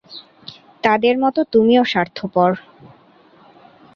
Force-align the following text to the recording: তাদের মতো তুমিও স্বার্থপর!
তাদের 0.83 1.15
মতো 1.19 1.39
তুমিও 1.53 1.83
স্বার্থপর! 1.85 2.51